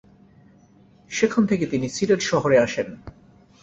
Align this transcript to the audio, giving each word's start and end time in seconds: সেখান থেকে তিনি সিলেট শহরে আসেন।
সেখান 1.11 1.43
থেকে 1.45 1.65
তিনি 1.65 1.87
সিলেট 1.89 2.21
শহরে 2.21 2.57
আসেন। 2.59 2.87